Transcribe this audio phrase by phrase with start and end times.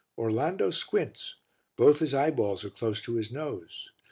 [0.17, 1.35] Orlando squints,
[1.77, 3.91] both his eyeballs are close to his nose.